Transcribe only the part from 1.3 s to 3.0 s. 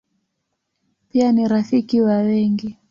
ni rafiki wa wengi.